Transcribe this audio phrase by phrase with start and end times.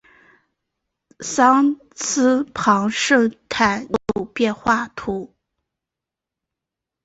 [1.19, 5.41] 桑斯旁圣但尼人口变化图示